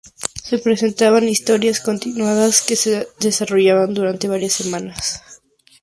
[0.43, 5.21] Se presentaban historias continuadas que se desarrollaban durante varias semanas.